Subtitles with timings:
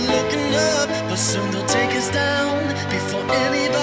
[0.00, 3.81] looking up, but soon they'll take us down before anybody.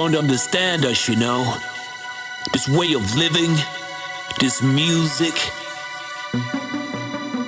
[0.00, 1.58] Don't understand us, you know.
[2.54, 3.54] This way of living,
[4.38, 5.34] this music.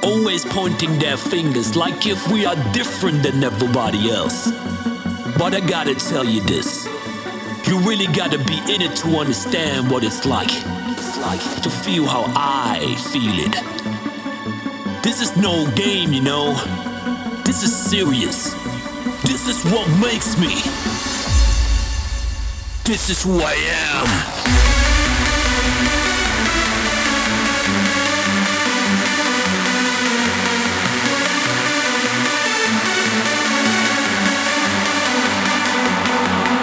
[0.02, 4.52] Always pointing their fingers like if we are different than everybody else.
[5.38, 6.86] But I gotta tell you this.
[7.66, 10.52] You really gotta be in it to understand what it's like.
[10.52, 15.02] It's like to feel how I feel it.
[15.02, 16.52] This is no game, you know.
[17.46, 18.52] This is serious.
[19.22, 20.81] This is what makes me.
[22.92, 24.06] This is who I am.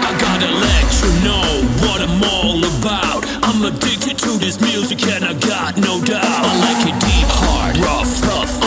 [0.06, 3.26] I gotta let you know what I'm all about.
[3.44, 6.24] I'm addicted to this music and I got no doubt.
[6.24, 8.59] I like it deep, hard, rough, tough,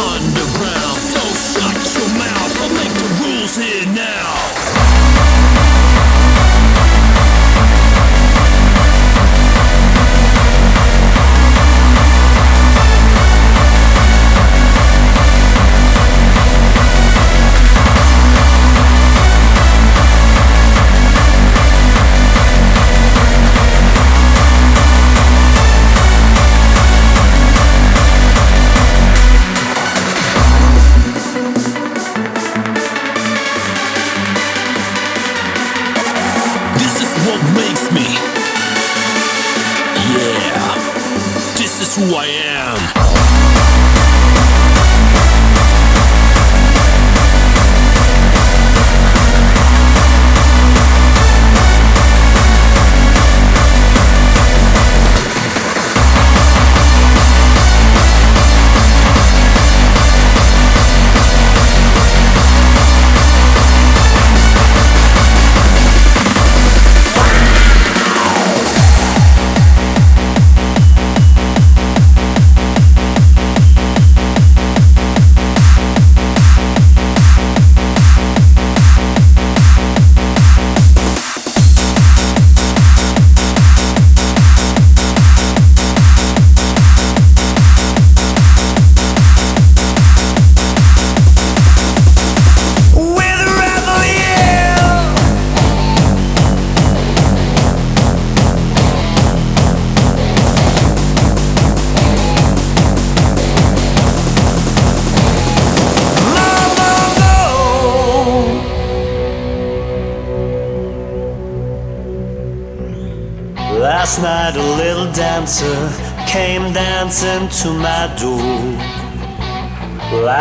[41.94, 42.51] who I am.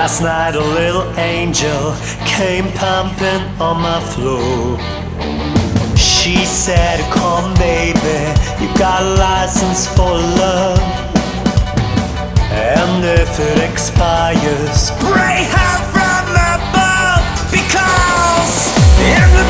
[0.01, 1.93] Last night a little angel
[2.25, 4.79] came pumping on my floor.
[5.95, 8.17] She said, Come, baby,
[8.57, 10.09] you got a license for
[10.41, 10.81] love.
[12.49, 17.21] And if it expires, pray her from above.
[17.53, 18.73] Because
[19.05, 19.45] in the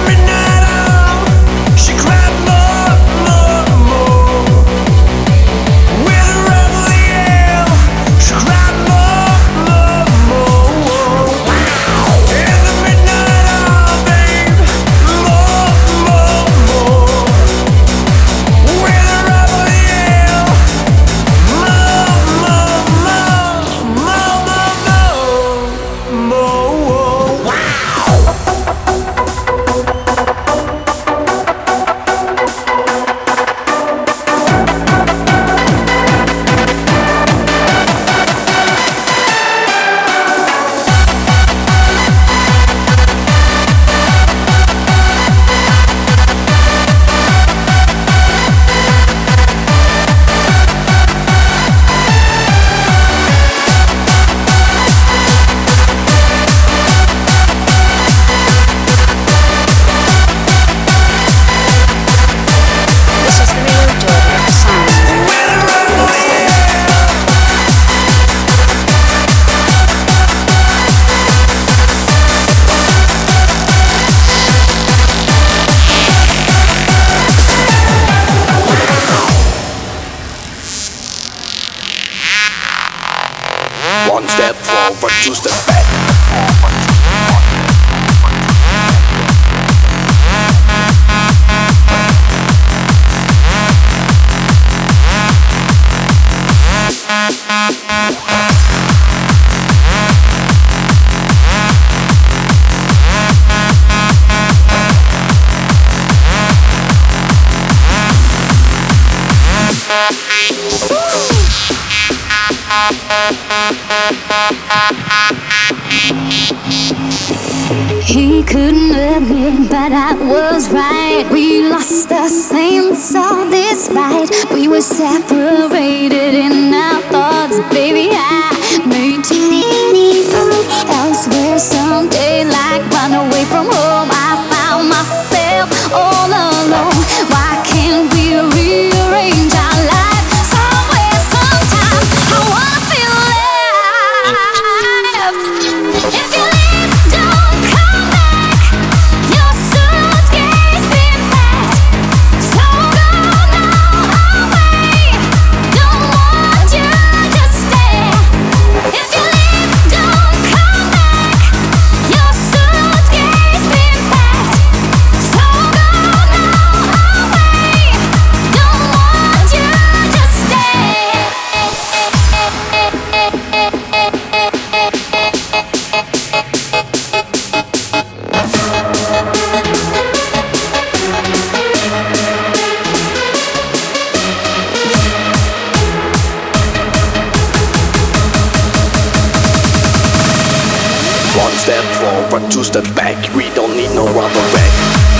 [191.37, 195.11] One step forward, two step back, we don't need no rubber back.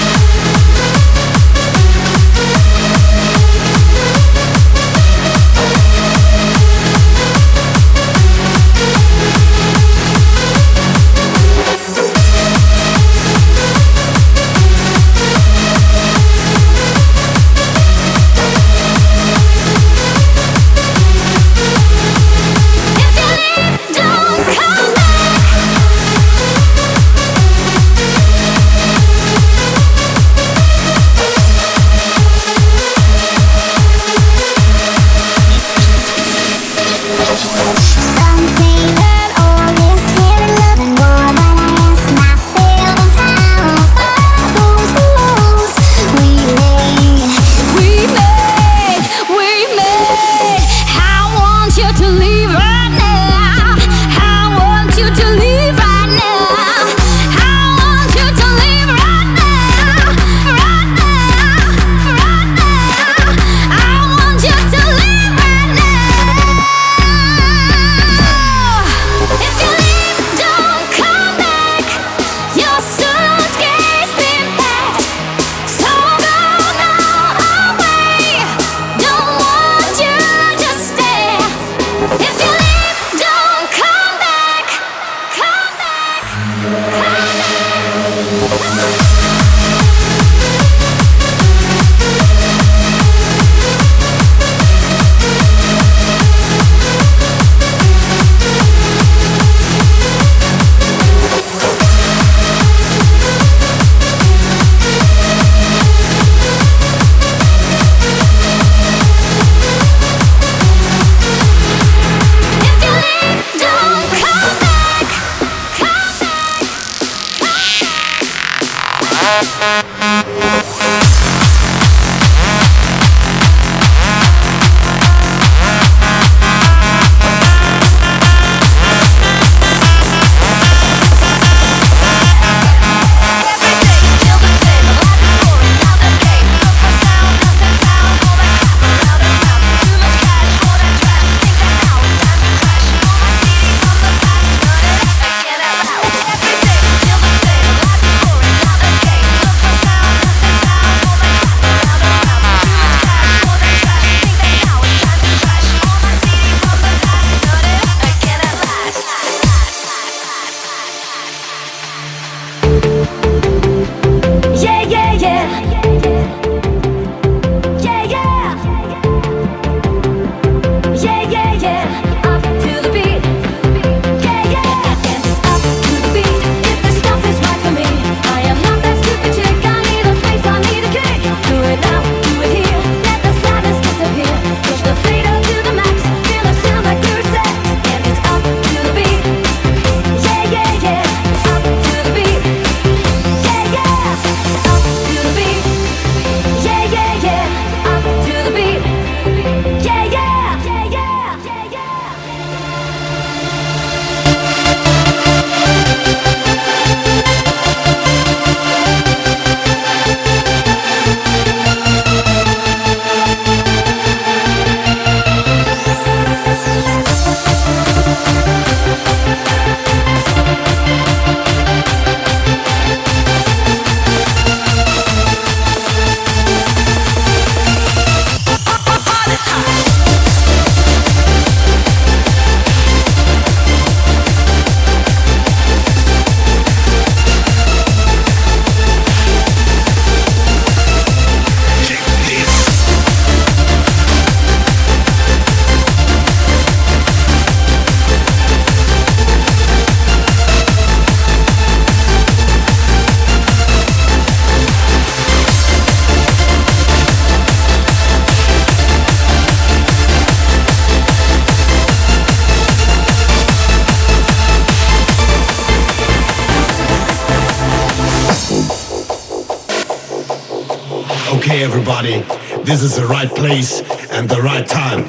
[272.06, 272.64] Everybody.
[272.64, 275.08] This is the right place and the right time.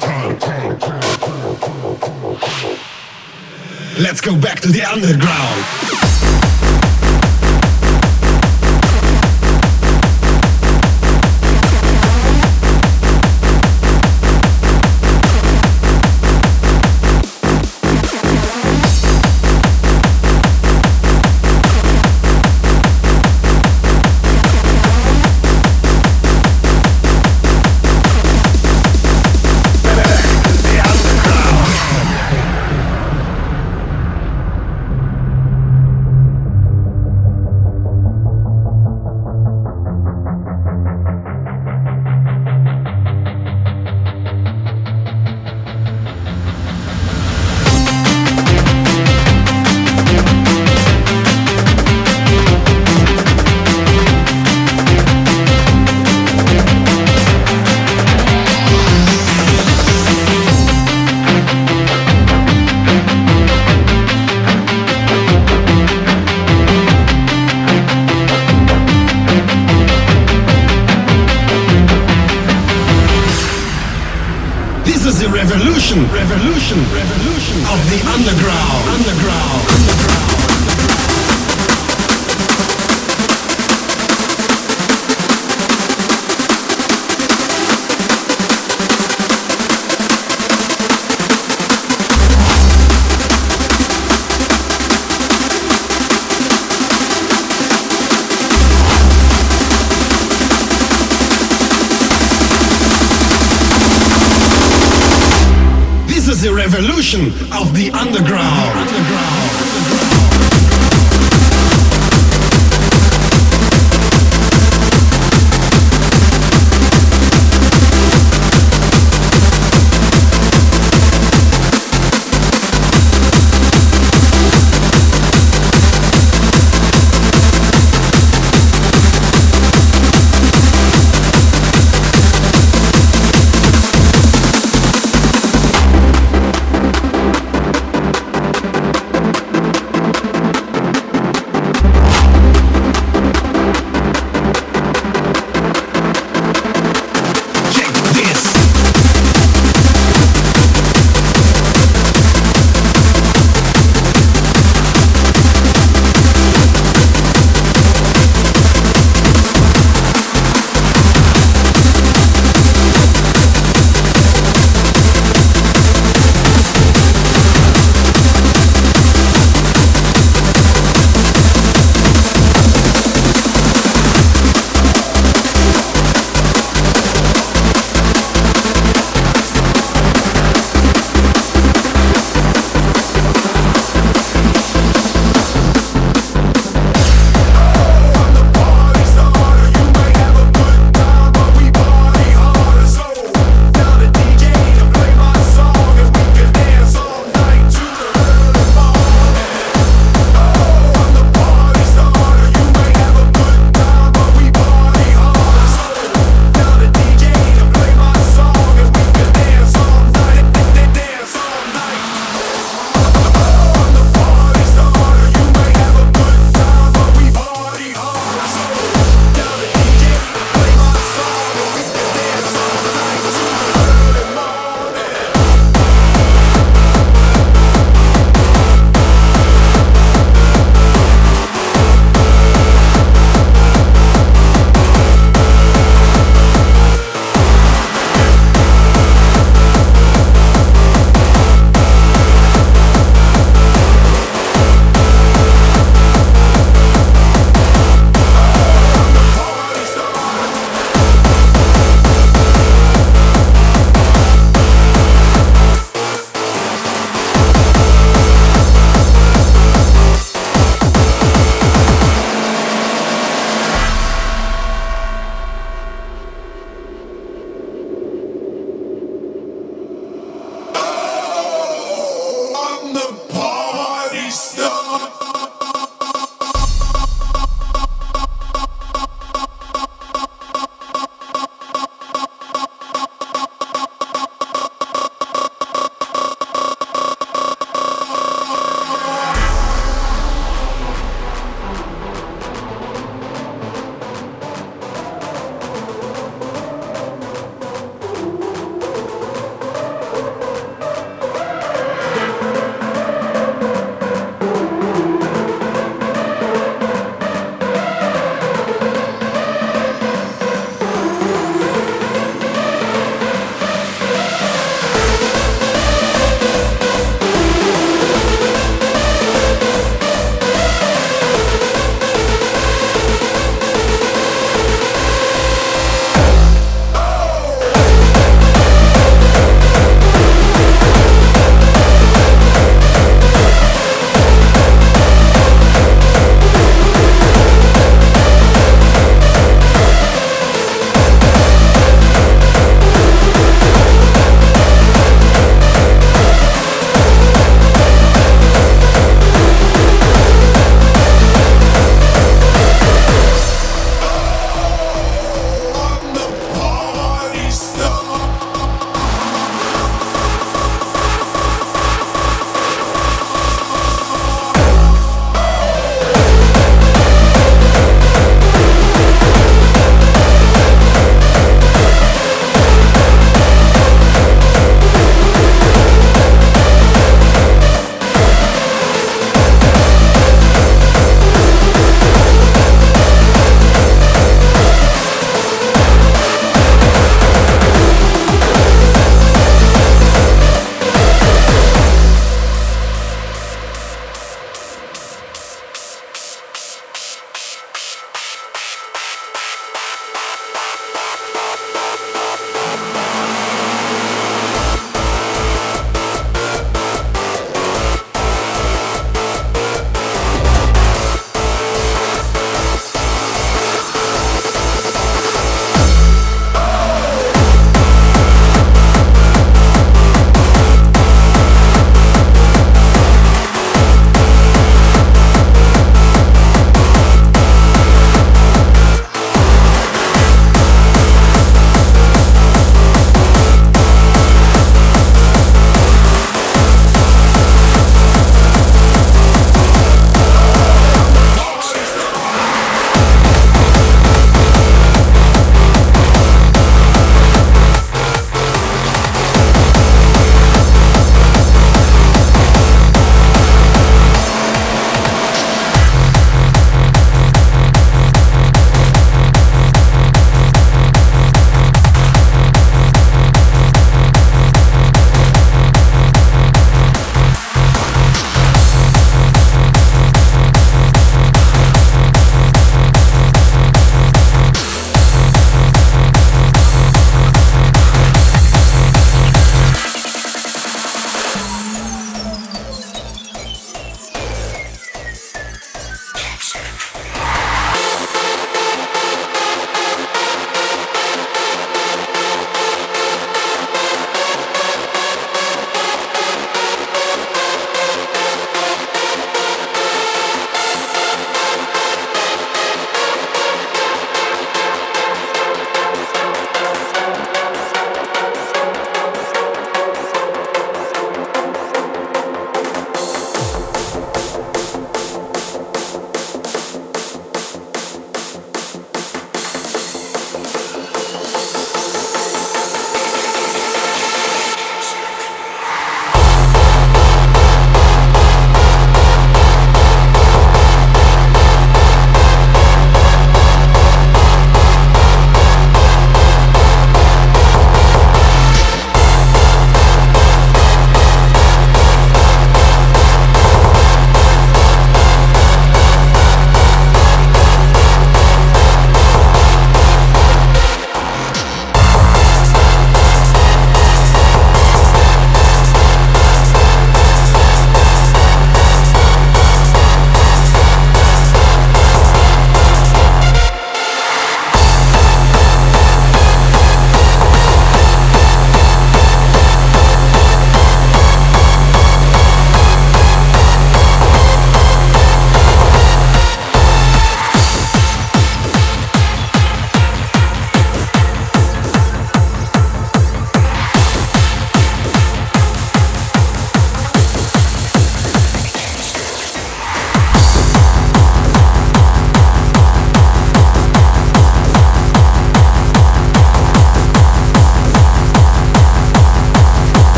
[3.99, 5.82] Let's go back to the underground.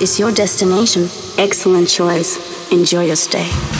[0.00, 1.08] Is your destination.
[1.38, 2.38] Excellent choice.
[2.72, 3.79] Enjoy your stay.